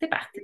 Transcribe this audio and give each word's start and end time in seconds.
c'est 0.00 0.08
parti. 0.08 0.40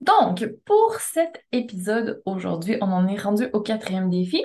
Donc, 0.00 0.44
pour 0.64 0.96
cet 0.96 1.44
épisode 1.52 2.22
aujourd'hui, 2.26 2.76
on 2.80 2.86
en 2.86 3.06
est 3.06 3.20
rendu 3.20 3.46
au 3.52 3.60
quatrième 3.60 4.10
défi. 4.10 4.44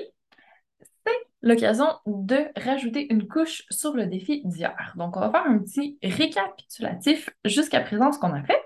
C'est 1.06 1.18
l'occasion 1.42 1.88
de 2.06 2.48
rajouter 2.56 3.12
une 3.12 3.28
couche 3.28 3.64
sur 3.72 3.94
le 3.94 4.06
défi 4.06 4.44
d'hier. 4.46 4.94
Donc, 4.98 5.18
on 5.18 5.20
va 5.20 5.32
faire 5.32 5.48
un 5.48 5.58
petit 5.58 5.98
récapitulatif 6.04 7.32
jusqu'à 7.44 7.82
présent 7.82 8.12
ce 8.12 8.20
qu'on 8.20 8.34
a 8.34 8.44
fait. 8.44 8.62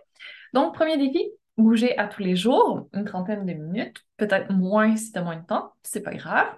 Donc, 0.53 0.73
premier 0.73 0.97
défi, 0.97 1.31
bouger 1.57 1.97
à 1.97 2.07
tous 2.07 2.23
les 2.23 2.35
jours, 2.35 2.89
une 2.93 3.05
trentaine 3.05 3.45
de 3.45 3.53
minutes, 3.53 4.03
peut-être 4.17 4.51
moins 4.51 4.97
si 4.97 5.13
tu 5.13 5.19
as 5.19 5.23
moins 5.23 5.37
de 5.37 5.45
temps, 5.45 5.71
c'est 5.83 6.03
pas 6.03 6.13
grave. 6.13 6.49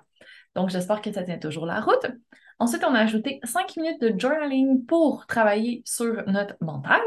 Donc, 0.55 0.69
j'espère 0.69 1.01
que 1.01 1.11
ça 1.11 1.23
tient 1.23 1.37
toujours 1.37 1.67
la 1.67 1.79
route. 1.79 2.07
Ensuite, 2.57 2.83
on 2.87 2.95
a 2.95 2.99
ajouté 2.99 3.39
5 3.43 3.77
minutes 3.77 4.01
de 4.01 4.19
journaling 4.19 4.83
pour 4.85 5.27
travailler 5.27 5.83
sur 5.85 6.23
notre 6.27 6.55
mental. 6.61 7.01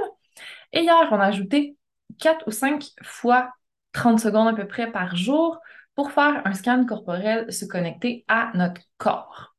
Et 0.72 0.82
hier, 0.82 1.08
on 1.10 1.20
a 1.20 1.26
ajouté 1.26 1.76
4 2.18 2.46
ou 2.46 2.50
5 2.50 2.84
fois 3.02 3.50
30 3.92 4.20
secondes 4.20 4.48
à 4.48 4.52
peu 4.52 4.66
près 4.66 4.90
par 4.90 5.16
jour 5.16 5.58
pour 5.94 6.12
faire 6.12 6.42
un 6.44 6.52
scan 6.52 6.84
corporel, 6.84 7.50
se 7.52 7.64
connecter 7.64 8.24
à 8.28 8.50
notre 8.54 8.82
corps. 8.98 9.54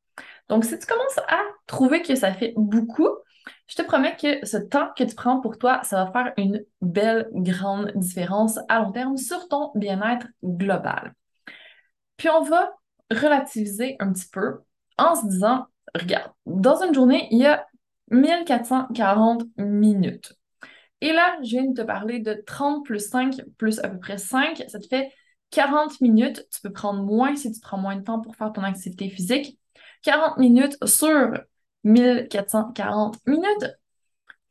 Donc, 0.49 0.63
si 0.63 0.77
tu 0.77 0.85
commences 0.85 1.17
à 1.27 1.41
trouver 1.65 2.01
que 2.01 2.15
ça 2.15 2.33
fait 2.33 2.53
beaucoup, 2.55 3.09
je 3.67 3.75
te 3.75 3.81
promets 3.81 4.15
que 4.15 4.45
ce 4.45 4.57
temps 4.57 4.89
que 4.95 5.03
tu 5.03 5.15
prends 5.15 5.41
pour 5.41 5.57
toi, 5.57 5.81
ça 5.83 6.03
va 6.03 6.11
faire 6.11 6.33
une 6.37 6.63
belle, 6.81 7.27
grande 7.33 7.91
différence 7.95 8.59
à 8.69 8.79
long 8.79 8.91
terme 8.91 9.17
sur 9.17 9.47
ton 9.49 9.71
bien-être 9.75 10.27
global. 10.43 11.13
Puis 12.15 12.29
on 12.29 12.41
va 12.41 12.71
relativiser 13.11 13.95
un 13.99 14.11
petit 14.11 14.27
peu 14.29 14.59
en 14.97 15.15
se 15.15 15.27
disant, 15.27 15.65
regarde, 15.93 16.31
dans 16.45 16.81
une 16.83 16.93
journée, 16.93 17.27
il 17.31 17.39
y 17.39 17.45
a 17.45 17.65
1440 18.11 19.43
minutes. 19.57 20.33
Et 21.01 21.13
là, 21.13 21.37
je 21.43 21.49
viens 21.49 21.65
de 21.65 21.73
te 21.73 21.85
parler 21.85 22.19
de 22.19 22.33
30 22.45 22.85
plus 22.85 23.07
5 23.07 23.35
plus 23.57 23.79
à 23.79 23.89
peu 23.89 23.99
près 23.99 24.17
5, 24.17 24.63
ça 24.67 24.79
te 24.79 24.87
fait 24.87 25.11
40 25.51 26.01
minutes. 26.01 26.45
Tu 26.51 26.61
peux 26.61 26.71
prendre 26.71 27.03
moins 27.03 27.35
si 27.35 27.51
tu 27.51 27.59
prends 27.59 27.77
moins 27.77 27.95
de 27.95 28.03
temps 28.03 28.19
pour 28.19 28.35
faire 28.35 28.51
ton 28.51 28.63
activité 28.63 29.09
physique. 29.09 29.59
40 30.03 30.37
minutes 30.37 30.77
sur 30.85 31.33
1440 31.83 33.17
minutes. 33.25 33.77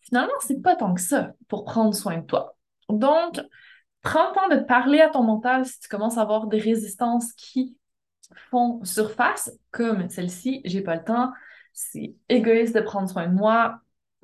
Finalement, 0.03 0.33
c'est 0.41 0.63
pas 0.63 0.77
tant 0.77 0.95
que 0.95 1.01
ça 1.01 1.33
pour 1.49 1.65
prendre 1.65 1.95
soin 1.95 2.19
de 2.19 2.27
toi. 2.27 2.57
Donc, 2.89 3.41
prends 4.03 4.29
le 4.29 4.35
temps 4.35 4.49
de 4.57 4.63
parler 4.63 5.01
à 5.01 5.09
ton 5.09 5.25
mental 5.25 5.67
si 5.67 5.81
tu 5.81 5.89
commences 5.89 6.17
à 6.17 6.23
avoir 6.23 6.47
des 6.47 6.59
résistances 6.59 7.33
qui 7.33 7.77
font 8.51 8.83
surface, 8.85 9.51
comme 9.71 10.09
celle-ci, 10.09 10.61
j'ai 10.65 10.81
pas 10.81 10.97
le 10.97 11.05
temps, 11.05 11.33
c'est 11.73 12.15
égoïste 12.29 12.75
de 12.75 12.81
prendre 12.81 13.09
soin 13.09 13.27
de 13.27 13.35
moi, 13.35 13.81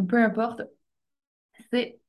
peu 0.09 0.23
importe, 0.23 0.63
c'est 1.71 2.01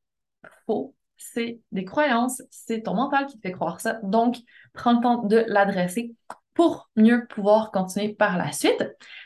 faux, 0.66 0.96
c'est 1.18 1.60
des 1.72 1.86
croyances, 1.86 2.42
c'est 2.50 2.84
ton 2.84 2.96
mental 2.96 3.26
qui 3.28 3.38
te 3.38 3.42
fait 3.48 3.54
croire 3.54 3.80
ça. 3.80 4.00
Donc, 4.04 4.38
prends 4.74 4.94
le 4.94 5.02
temps 5.02 5.24
de 5.24 5.44
l'adresser 5.48 6.16
pour 6.54 6.90
mieux 6.96 7.26
pouvoir 7.28 7.72
continuer 7.72 8.14
par 8.14 8.38
la 8.38 8.52
suite. 8.52 8.78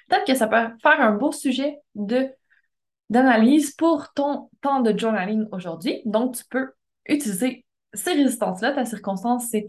Peut-être 0.08 0.26
que 0.26 0.36
ça 0.36 0.48
peut 0.48 0.70
faire 0.82 1.02
un 1.02 1.12
beau 1.12 1.32
sujet 1.32 1.80
d'analyse 3.10 3.72
pour 3.72 4.14
ton 4.14 4.50
temps 4.62 4.82
de 4.82 4.98
journaling 4.98 5.48
aujourd'hui. 5.52 6.02
Donc, 6.06 6.36
tu 6.36 6.46
peux 6.46 6.72
utiliser 7.08 7.66
ces 7.94 8.14
résistances-là. 8.14 8.74
Ta 8.74 8.86
circonstance, 8.86 9.48
c'est 9.50 9.68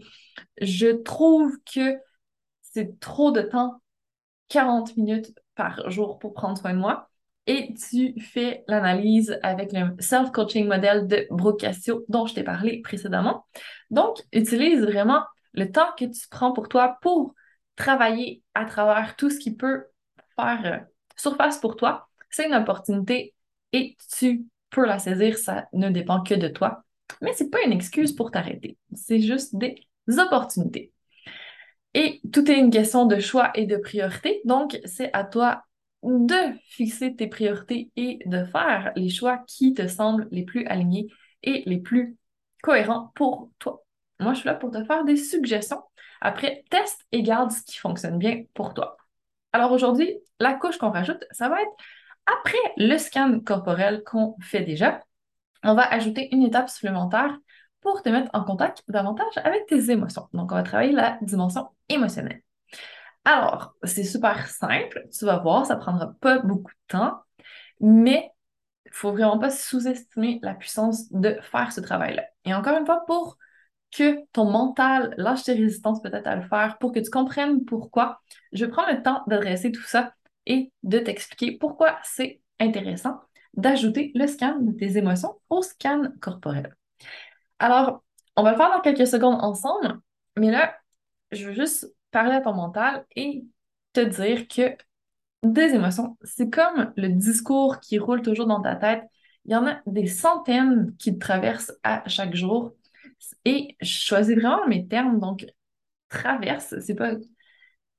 je 0.61 0.87
trouve 0.87 1.57
que 1.73 1.97
c'est 2.61 2.99
trop 2.99 3.31
de 3.31 3.41
temps, 3.41 3.81
40 4.49 4.95
minutes 4.97 5.33
par 5.55 5.89
jour 5.89 6.19
pour 6.19 6.33
prendre 6.33 6.57
soin 6.57 6.73
de 6.73 6.79
moi. 6.79 7.09
Et 7.49 7.73
tu 7.73 8.13
fais 8.21 8.63
l'analyse 8.67 9.39
avec 9.41 9.71
le 9.73 9.95
self-coaching 9.97 10.67
modèle 10.67 11.07
de 11.07 11.25
Brooke 11.31 11.61
Cassio 11.61 12.05
dont 12.07 12.27
je 12.27 12.35
t'ai 12.35 12.43
parlé 12.43 12.79
précédemment. 12.81 13.43
Donc, 13.89 14.19
utilise 14.31 14.81
vraiment 14.81 15.23
le 15.53 15.71
temps 15.71 15.89
que 15.97 16.05
tu 16.05 16.27
prends 16.29 16.53
pour 16.53 16.69
toi 16.69 16.99
pour 17.01 17.33
travailler 17.75 18.43
à 18.53 18.65
travers 18.65 19.15
tout 19.15 19.31
ce 19.31 19.39
qui 19.39 19.55
peut 19.55 19.85
faire 20.35 20.61
euh, 20.63 20.77
surface 21.15 21.57
pour 21.57 21.75
toi. 21.75 22.07
C'est 22.29 22.45
une 22.45 22.53
opportunité 22.53 23.33
et 23.73 23.97
tu 24.15 24.45
peux 24.69 24.85
la 24.85 24.99
saisir, 24.99 25.39
ça 25.39 25.65
ne 25.73 25.89
dépend 25.89 26.21
que 26.21 26.35
de 26.35 26.49
toi. 26.49 26.83
Mais 27.23 27.33
ce 27.33 27.45
n'est 27.45 27.49
pas 27.49 27.63
une 27.65 27.73
excuse 27.73 28.13
pour 28.13 28.29
t'arrêter. 28.29 28.77
C'est 28.93 29.21
juste 29.21 29.55
des 29.55 29.87
opportunités. 30.19 30.93
Et 31.95 32.21
tout 32.31 32.47
est 32.51 32.59
une 32.59 32.69
question 32.69 33.07
de 33.07 33.17
choix 33.19 33.49
et 33.55 33.65
de 33.65 33.77
priorité. 33.77 34.39
Donc, 34.45 34.79
c'est 34.85 35.09
à 35.13 35.23
toi 35.23 35.63
de 36.03 36.57
fixer 36.67 37.15
tes 37.15 37.27
priorités 37.27 37.91
et 37.95 38.19
de 38.25 38.45
faire 38.45 38.91
les 38.95 39.09
choix 39.09 39.39
qui 39.47 39.73
te 39.73 39.87
semblent 39.87 40.27
les 40.31 40.43
plus 40.43 40.65
alignés 40.65 41.07
et 41.43 41.63
les 41.65 41.79
plus 41.79 42.17
cohérents 42.63 43.11
pour 43.15 43.51
toi. 43.59 43.83
Moi, 44.19 44.33
je 44.33 44.39
suis 44.39 44.47
là 44.47 44.55
pour 44.55 44.71
te 44.71 44.83
faire 44.83 45.05
des 45.05 45.17
suggestions. 45.17 45.81
Après, 46.21 46.63
teste 46.69 47.05
et 47.11 47.23
garde 47.23 47.51
ce 47.51 47.63
qui 47.63 47.77
fonctionne 47.77 48.17
bien 48.17 48.43
pour 48.53 48.73
toi. 48.73 48.97
Alors 49.53 49.71
aujourd'hui, 49.71 50.19
la 50.39 50.53
couche 50.53 50.77
qu'on 50.77 50.91
rajoute, 50.91 51.23
ça 51.31 51.49
va 51.49 51.61
être 51.61 51.71
après 52.25 52.57
le 52.77 52.97
scan 52.97 53.39
corporel 53.39 54.03
qu'on 54.03 54.35
fait 54.41 54.61
déjà, 54.61 54.99
on 55.63 55.73
va 55.73 55.83
ajouter 55.83 56.33
une 56.33 56.43
étape 56.43 56.69
supplémentaire 56.69 57.37
pour 57.81 58.01
te 58.03 58.09
mettre 58.09 58.29
en 58.33 58.43
contact 58.43 58.83
davantage 58.87 59.37
avec 59.37 59.65
tes 59.67 59.89
émotions. 59.91 60.27
Donc, 60.33 60.51
on 60.51 60.55
va 60.55 60.63
travailler 60.63 60.91
la 60.91 61.17
dimension 61.21 61.69
émotionnelle. 61.89 62.41
Alors, 63.31 63.75
c'est 63.83 64.03
super 64.05 64.47
simple, 64.47 65.07
tu 65.11 65.23
vas 65.25 65.37
voir, 65.37 65.63
ça 65.63 65.75
prendra 65.75 66.15
pas 66.19 66.39
beaucoup 66.39 66.71
de 66.71 66.97
temps, 66.97 67.21
mais 67.79 68.31
il 68.87 68.91
faut 68.91 69.11
vraiment 69.11 69.37
pas 69.37 69.51
sous-estimer 69.51 70.39
la 70.41 70.55
puissance 70.55 71.11
de 71.11 71.37
faire 71.43 71.71
ce 71.71 71.79
travail-là. 71.79 72.23
Et 72.45 72.55
encore 72.55 72.75
une 72.75 72.87
fois, 72.87 73.05
pour 73.05 73.37
que 73.91 74.25
ton 74.31 74.45
mental 74.45 75.13
lâche 75.17 75.43
tes 75.43 75.53
résistances 75.53 76.01
peut-être 76.01 76.25
à 76.25 76.37
le 76.37 76.41
faire, 76.41 76.79
pour 76.79 76.91
que 76.91 76.99
tu 76.99 77.11
comprennes 77.11 77.65
pourquoi, 77.65 78.19
je 78.51 78.65
prends 78.65 78.91
le 78.91 79.03
temps 79.03 79.21
d'adresser 79.27 79.71
tout 79.71 79.83
ça 79.83 80.15
et 80.47 80.71
de 80.81 80.97
t'expliquer 80.97 81.55
pourquoi 81.59 81.99
c'est 82.03 82.41
intéressant 82.59 83.21
d'ajouter 83.53 84.11
le 84.15 84.25
scan 84.25 84.57
de 84.59 84.71
tes 84.71 84.97
émotions 84.97 85.39
au 85.51 85.61
scan 85.61 86.13
corporel. 86.19 86.75
Alors, 87.59 88.03
on 88.35 88.41
va 88.41 88.53
le 88.53 88.57
faire 88.57 88.71
dans 88.71 88.81
quelques 88.81 89.05
secondes 89.05 89.37
ensemble, 89.43 89.99
mais 90.35 90.49
là, 90.49 90.75
je 91.31 91.45
veux 91.45 91.53
juste 91.53 91.93
parler 92.11 92.35
à 92.35 92.41
ton 92.41 92.53
mental 92.53 93.05
et 93.15 93.45
te 93.93 94.01
dire 94.01 94.47
que 94.47 94.75
des 95.43 95.73
émotions, 95.73 96.17
c'est 96.23 96.49
comme 96.49 96.93
le 96.97 97.09
discours 97.09 97.79
qui 97.79 97.99
roule 97.99 98.21
toujours 98.21 98.47
dans 98.47 98.61
ta 98.61 98.75
tête. 98.75 99.03
Il 99.45 99.51
y 99.51 99.55
en 99.55 99.67
a 99.67 99.79
des 99.87 100.07
centaines 100.07 100.95
qui 100.97 101.13
te 101.13 101.19
traversent 101.19 101.73
à 101.83 102.07
chaque 102.07 102.35
jour. 102.35 102.73
Et 103.45 103.77
je 103.81 103.87
choisis 103.87 104.35
vraiment 104.35 104.67
mes 104.67 104.87
termes. 104.87 105.19
Donc, 105.19 105.45
traverse, 106.09 106.75
c'est 106.81 106.95
pas. 106.95 107.15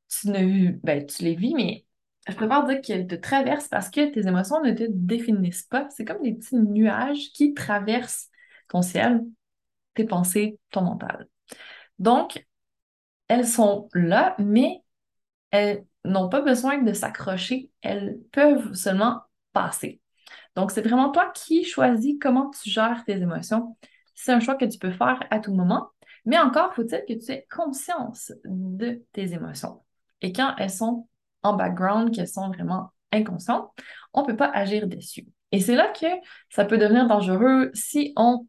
Tu 0.08 0.28
ne 0.28 0.72
ben, 0.82 1.06
tu 1.06 1.22
les 1.24 1.36
vis, 1.36 1.54
mais 1.54 1.86
je 2.28 2.34
préfère 2.34 2.64
dire 2.66 2.80
qu'elles 2.80 3.06
te 3.06 3.14
traversent 3.14 3.68
parce 3.68 3.90
que 3.90 4.12
tes 4.12 4.26
émotions 4.26 4.62
ne 4.62 4.72
te 4.72 4.84
définissent 4.88 5.62
pas. 5.64 5.88
C'est 5.90 6.04
comme 6.04 6.22
des 6.22 6.34
petits 6.34 6.56
nuages 6.56 7.32
qui 7.32 7.54
traversent 7.54 8.28
ton 8.68 8.82
ciel 8.82 9.22
tes 9.94 10.04
pensées, 10.04 10.58
ton 10.70 10.82
mental. 10.82 11.28
Donc, 11.98 12.46
elles 13.30 13.46
sont 13.46 13.88
là, 13.94 14.34
mais 14.40 14.82
elles 15.52 15.84
n'ont 16.04 16.28
pas 16.28 16.40
besoin 16.40 16.82
de 16.82 16.92
s'accrocher, 16.92 17.70
elles 17.80 18.18
peuvent 18.32 18.74
seulement 18.74 19.20
passer. 19.52 20.00
Donc, 20.56 20.72
c'est 20.72 20.82
vraiment 20.82 21.12
toi 21.12 21.30
qui 21.32 21.64
choisis 21.64 22.16
comment 22.20 22.50
tu 22.50 22.68
gères 22.68 23.04
tes 23.06 23.12
émotions. 23.12 23.76
C'est 24.16 24.32
un 24.32 24.40
choix 24.40 24.56
que 24.56 24.64
tu 24.64 24.78
peux 24.78 24.90
faire 24.90 25.22
à 25.30 25.38
tout 25.38 25.54
moment, 25.54 25.90
mais 26.24 26.40
encore 26.40 26.74
faut-il 26.74 27.04
que 27.06 27.24
tu 27.24 27.30
aies 27.30 27.46
conscience 27.54 28.32
de 28.44 29.04
tes 29.12 29.32
émotions. 29.32 29.80
Et 30.22 30.32
quand 30.32 30.56
elles 30.58 30.68
sont 30.68 31.06
en 31.44 31.54
background, 31.54 32.12
qu'elles 32.12 32.26
sont 32.26 32.48
vraiment 32.48 32.90
inconscientes, 33.12 33.70
on 34.12 34.22
ne 34.22 34.26
peut 34.26 34.36
pas 34.36 34.50
agir 34.50 34.88
dessus. 34.88 35.28
Et 35.52 35.60
c'est 35.60 35.76
là 35.76 35.86
que 35.88 36.06
ça 36.48 36.64
peut 36.64 36.78
devenir 36.78 37.06
dangereux 37.06 37.70
si 37.74 38.12
on 38.16 38.48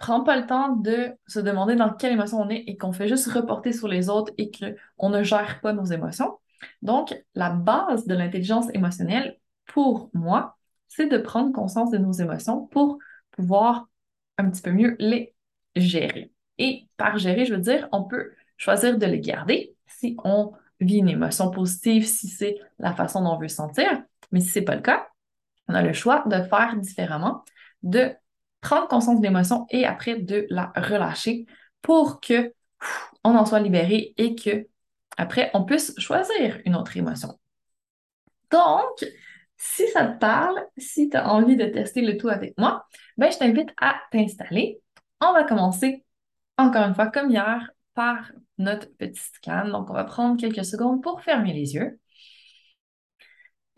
prend 0.00 0.22
pas 0.22 0.36
le 0.36 0.46
temps 0.46 0.74
de 0.76 1.12
se 1.26 1.38
demander 1.38 1.76
dans 1.76 1.92
quelle 1.92 2.12
émotion 2.12 2.40
on 2.40 2.48
est 2.48 2.64
et 2.66 2.78
qu'on 2.78 2.92
fait 2.92 3.06
juste 3.06 3.30
reporter 3.30 3.72
sur 3.72 3.86
les 3.86 4.08
autres 4.08 4.32
et 4.38 4.50
qu'on 4.50 5.10
ne 5.10 5.22
gère 5.22 5.60
pas 5.60 5.74
nos 5.74 5.84
émotions. 5.84 6.38
Donc, 6.80 7.14
la 7.34 7.50
base 7.50 8.06
de 8.06 8.14
l'intelligence 8.14 8.66
émotionnelle, 8.72 9.38
pour 9.66 10.10
moi, 10.14 10.56
c'est 10.88 11.06
de 11.06 11.18
prendre 11.18 11.52
conscience 11.52 11.90
de 11.90 11.98
nos 11.98 12.12
émotions 12.12 12.66
pour 12.68 12.98
pouvoir 13.30 13.88
un 14.38 14.48
petit 14.50 14.62
peu 14.62 14.72
mieux 14.72 14.96
les 14.98 15.34
gérer. 15.76 16.32
Et 16.56 16.88
par 16.96 17.18
gérer, 17.18 17.44
je 17.44 17.54
veux 17.54 17.60
dire, 17.60 17.86
on 17.92 18.04
peut 18.04 18.32
choisir 18.56 18.96
de 18.96 19.06
les 19.06 19.20
garder 19.20 19.76
si 19.86 20.16
on 20.24 20.52
vit 20.80 20.96
une 20.96 21.10
émotion 21.10 21.50
positive, 21.50 22.06
si 22.06 22.28
c'est 22.28 22.58
la 22.78 22.94
façon 22.94 23.22
dont 23.22 23.34
on 23.34 23.38
veut 23.38 23.48
sentir. 23.48 24.02
Mais 24.32 24.40
si 24.40 24.48
ce 24.48 24.58
n'est 24.60 24.64
pas 24.64 24.76
le 24.76 24.82
cas, 24.82 25.08
on 25.68 25.74
a 25.74 25.82
le 25.82 25.92
choix 25.92 26.24
de 26.26 26.42
faire 26.42 26.74
différemment, 26.76 27.44
de 27.82 28.14
prendre 28.60 28.88
conscience 28.88 29.20
de 29.20 29.24
l'émotion 29.26 29.66
et 29.70 29.86
après 29.86 30.16
de 30.16 30.46
la 30.50 30.72
relâcher 30.76 31.46
pour 31.82 32.20
que 32.20 32.52
on 33.24 33.34
en 33.36 33.44
soit 33.46 33.60
libéré 33.60 34.14
et 34.16 34.34
que 34.34 34.68
après 35.16 35.50
on 35.54 35.64
puisse 35.64 35.94
choisir 35.98 36.60
une 36.64 36.76
autre 36.76 36.96
émotion. 36.96 37.38
Donc, 38.50 39.04
Si 39.56 39.88
ça 39.90 40.06
te 40.06 40.18
parle, 40.18 40.58
si 40.78 41.10
tu 41.10 41.16
as 41.18 41.30
envie 41.32 41.56
de 41.56 41.66
tester 41.66 42.02
le 42.02 42.16
tout 42.18 42.28
avec 42.30 42.58
moi, 42.58 42.86
ben, 43.18 43.30
je 43.32 43.38
t'invite 43.38 43.70
à 43.80 43.96
t'installer. 44.12 44.80
On 45.20 45.32
va 45.34 45.44
commencer, 45.44 46.04
encore 46.58 46.84
une 46.88 46.94
fois, 46.94 47.08
comme 47.08 47.30
hier, 47.30 47.70
par 47.94 48.32
notre 48.58 48.88
petit 48.96 49.20
scan. 49.20 49.68
Donc, 49.68 49.90
on 49.90 49.94
va 49.94 50.04
prendre 50.04 50.40
quelques 50.40 50.64
secondes 50.64 51.02
pour 51.02 51.22
fermer 51.22 51.52
les 51.52 51.74
yeux. 51.74 52.00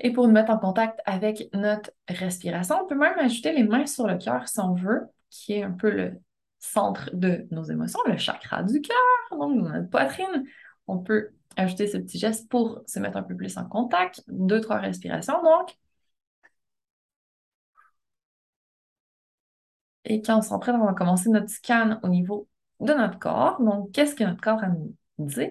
Et 0.02 0.12
pour 0.12 0.26
nous 0.26 0.32
mettre 0.34 0.50
en 0.50 0.58
contact 0.58 1.00
avec 1.06 1.48
notre 1.54 1.90
respiration, 2.08 2.76
on 2.82 2.86
peut 2.86 2.96
même 2.96 3.18
ajouter 3.18 3.52
les 3.52 3.62
mains 3.64 3.86
sur 3.86 4.06
le 4.06 4.18
cœur 4.18 4.48
si 4.48 4.60
on 4.60 4.74
veut, 4.74 5.08
qui 5.30 5.54
est 5.54 5.62
un 5.62 5.70
peu 5.72 5.90
le 5.90 6.20
centre 6.58 7.10
de 7.14 7.46
nos 7.52 7.64
émotions, 7.64 8.00
le 8.06 8.16
chakra 8.16 8.62
du 8.64 8.80
cœur, 8.80 8.96
donc 9.30 9.56
notre 9.56 9.88
poitrine. 9.90 10.44
On 10.88 10.98
peut 10.98 11.30
ajouter 11.56 11.86
ce 11.86 11.98
petit 11.98 12.18
geste 12.18 12.48
pour 12.50 12.82
se 12.86 12.98
mettre 13.00 13.16
un 13.16 13.22
peu 13.22 13.36
plus 13.36 13.56
en 13.58 13.66
contact. 13.68 14.22
Deux, 14.28 14.60
trois 14.60 14.78
respirations, 14.78 15.40
donc. 15.42 15.76
Et 20.04 20.20
quand 20.22 20.38
on 20.38 20.42
s'entraîne, 20.42 20.76
on 20.76 20.86
va 20.86 20.94
commencer 20.94 21.28
notre 21.30 21.48
scan 21.48 21.98
au 22.02 22.08
niveau 22.08 22.48
de 22.80 22.92
notre 22.92 23.18
corps. 23.18 23.60
Donc, 23.62 23.92
qu'est-ce 23.92 24.14
que 24.14 24.24
notre 24.24 24.40
corps 24.40 24.62
a 24.62 24.66
à 24.66 24.68
nous 24.70 24.96
dire? 25.18 25.50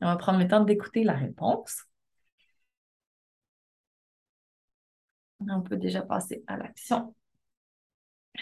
on 0.00 0.06
va 0.06 0.16
prendre 0.16 0.38
le 0.40 0.48
temps 0.48 0.64
d'écouter 0.64 1.04
la 1.04 1.14
réponse. 1.14 1.84
On 5.50 5.62
peut 5.62 5.76
déjà 5.76 6.02
passer 6.02 6.42
à 6.46 6.56
l'action 6.56 7.14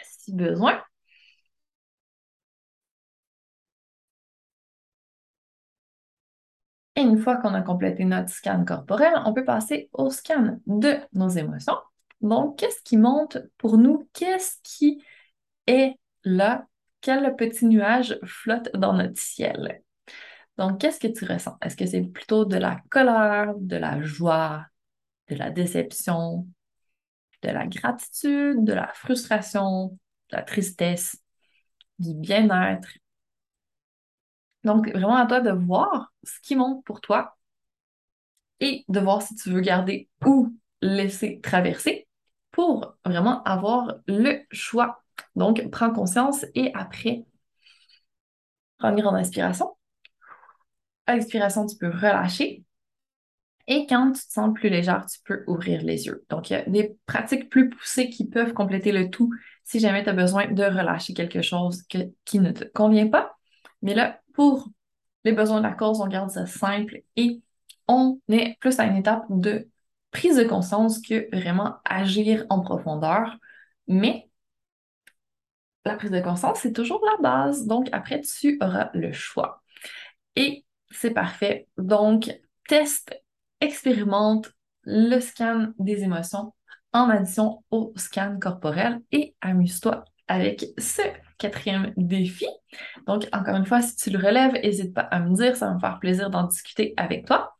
si 0.03 0.33
besoin. 0.33 0.83
Et 6.97 7.01
une 7.01 7.19
fois 7.19 7.37
qu'on 7.39 7.55
a 7.55 7.63
complété 7.63 8.05
notre 8.05 8.29
scan 8.31 8.65
corporel, 8.65 9.15
on 9.25 9.33
peut 9.33 9.45
passer 9.45 9.89
au 9.93 10.11
scan 10.11 10.59
de 10.67 10.99
nos 11.15 11.29
émotions. 11.29 11.77
Donc, 12.21 12.59
qu'est-ce 12.59 12.83
qui 12.83 12.97
monte 12.97 13.39
pour 13.59 13.79
nous? 13.79 14.09
Qu'est-ce 14.13 14.57
qui 14.63 15.03
est 15.67 15.95
là? 16.25 16.67
Quel 17.01 17.35
petit 17.37 17.67
nuage 17.67 18.19
flotte 18.25 18.71
dans 18.75 18.93
notre 18.93 19.19
ciel? 19.19 19.83
Donc, 20.59 20.81
qu'est-ce 20.81 21.01
que 21.01 21.09
tu 21.09 21.25
ressens? 21.25 21.57
Est-ce 21.63 21.77
que 21.77 21.87
c'est 21.87 22.03
plutôt 22.03 22.45
de 22.45 22.57
la 22.57 22.81
colère, 22.91 23.55
de 23.57 23.77
la 23.77 24.01
joie, 24.03 24.67
de 25.29 25.35
la 25.35 25.51
déception, 25.51 26.47
de 27.43 27.49
la 27.51 27.67
gratitude, 27.67 28.65
de 28.65 28.73
la 28.73 28.89
frustration, 28.95 29.99
de 30.31 30.37
la 30.37 30.43
tristesse, 30.43 31.17
du 31.99 32.15
bien-être? 32.15 32.89
Donc, 34.65 34.89
vraiment 34.91 35.17
à 35.17 35.27
toi 35.27 35.41
de 35.41 35.51
voir 35.51 36.13
ce 36.23 36.41
qui 36.41 36.57
monte 36.57 36.85
pour 36.85 37.01
toi 37.01 37.37
et 38.61 38.85
de 38.89 39.01
voir 39.01 39.23
si 39.23 39.35
tu 39.35 39.51
veux 39.51 39.61
garder 39.61 40.09
ou 40.25 40.57
laisser 40.81 41.41
traverser 41.41 42.07
pour 42.51 42.97
vraiment 43.05 43.43
avoir 43.45 43.95
le 44.07 44.41
choix. 44.51 45.03
Donc, 45.37 45.69
prends 45.71 45.93
conscience 45.93 46.45
et 46.55 46.73
après, 46.75 47.25
une 48.81 49.01
grande 49.01 49.17
inspiration. 49.17 49.77
À 51.07 51.15
l'expiration, 51.15 51.67
tu 51.67 51.77
peux 51.77 51.91
relâcher. 51.91 52.65
Et 53.69 53.87
quand 53.87 54.13
tu 54.13 54.27
te 54.27 54.33
sens 54.33 54.53
plus 54.55 54.69
légère, 54.69 55.07
tu 55.07 55.19
peux 55.25 55.45
ouvrir 55.47 55.83
les 55.83 56.07
yeux. 56.07 56.25
Donc, 56.31 56.51
il 56.51 56.55
y 56.55 56.57
a 56.57 56.63
des 56.63 56.97
pratiques 57.07 57.49
plus 57.49 57.71
poussées 57.71 58.11
qui 58.11 58.29
peuvent 58.29 58.53
compléter 58.53 58.93
le 58.93 59.11
tout 59.11 59.31
si 59.65 59.79
jamais 59.79 60.03
tu 60.03 60.11
as 60.11 60.15
besoin 60.15 60.49
de 60.51 60.65
relâcher 60.65 61.15
quelque 61.15 61.43
chose 61.43 61.83
qui 62.25 62.41
ne 62.41 62.51
te 62.51 62.65
convient 62.65 63.09
pas. 63.09 63.37
Mais 63.83 63.95
là, 63.95 64.21
pour 64.35 64.69
les 65.25 65.33
besoins 65.33 65.59
de 65.59 65.67
la 65.67 65.75
cause, 65.75 66.01
on 66.01 66.09
garde 66.09 66.31
ça 66.31 66.47
simple 66.47 67.03
et 67.17 67.41
on 67.87 68.21
est 68.29 68.59
plus 68.61 68.79
à 68.81 68.85
une 68.85 68.97
étape 68.97 69.25
de 69.29 69.69
prise 70.11 70.37
de 70.37 70.45
conscience 70.45 71.01
que 71.01 71.29
vraiment 71.35 71.77
agir 71.85 72.45
en 72.51 72.61
profondeur. 72.61 73.37
Mais 73.87 74.29
la 75.85 75.97
prise 75.97 76.11
de 76.11 76.21
conscience, 76.21 76.61
c'est 76.61 76.73
toujours 76.73 77.05
la 77.05 77.17
base. 77.23 77.67
Donc, 77.67 77.89
après, 77.93 78.21
tu 78.21 78.59
auras 78.61 78.91
le 78.95 79.13
choix. 79.13 79.63
Et 80.37 80.65
c'est 80.91 81.11
parfait. 81.11 81.69
Donc, 81.77 82.31
teste, 82.69 83.22
expérimente 83.63 84.53
le 84.83 85.21
scan 85.21 85.69
des 85.79 86.03
émotions 86.03 86.53
en 86.93 87.09
addition 87.09 87.65
au 87.71 87.93
scan 87.97 88.39
corporel 88.39 89.01
et 89.13 89.35
amuse-toi 89.41 90.05
avec 90.29 90.67
ce 90.79 91.03
quatrième 91.39 91.95
défi. 91.97 92.47
Donc, 93.07 93.29
encore 93.33 93.57
une 93.57 93.65
fois, 93.65 93.81
si 93.81 93.97
tu 93.97 94.11
le 94.11 94.19
relèves, 94.19 94.55
n'hésite 94.55 94.93
pas 94.93 95.03
à 95.03 95.21
me 95.21 95.35
dire, 95.35 95.57
ça 95.57 95.69
va 95.69 95.75
me 95.75 95.81
faire 95.81 95.99
plaisir 96.01 96.29
d'en 96.29 96.45
discuter 96.45 96.93
avec 96.97 97.27
toi. 97.27 97.55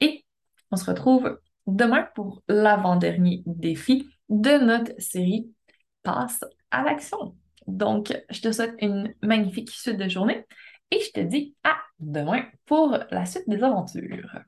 Et 0.00 0.24
on 0.70 0.76
se 0.76 0.84
retrouve 0.84 1.38
demain 1.66 2.08
pour 2.14 2.42
l'avant-dernier 2.48 3.42
défi 3.46 4.08
de 4.28 4.58
notre 4.58 4.92
série 5.00 5.48
Passe 6.02 6.44
à 6.70 6.82
l'action. 6.82 7.36
Donc, 7.66 8.12
je 8.30 8.40
te 8.40 8.52
souhaite 8.52 8.74
une 8.80 9.14
magnifique 9.22 9.70
suite 9.70 9.96
de 9.96 10.08
journée 10.08 10.44
et 10.90 11.00
je 11.00 11.10
te 11.10 11.20
dis 11.20 11.56
à 11.64 11.76
demain 11.98 12.44
pour 12.64 12.98
la 13.10 13.26
suite 13.26 13.48
des 13.48 13.62
aventures. 13.62 14.40